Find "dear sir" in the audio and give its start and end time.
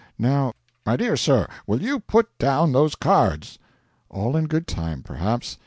0.95-1.47